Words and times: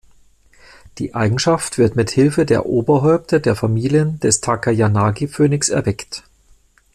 Die 0.97 1.13
Eigenschaft 1.13 1.77
wird 1.77 1.95
mit 1.95 2.09
Hilfe 2.09 2.47
der 2.47 2.65
Oberhäupter 2.65 3.39
der 3.39 3.55
Familien 3.55 4.19
des 4.19 4.41
Takayanagi-Phönix 4.41 5.69
erweckt. 5.69 6.23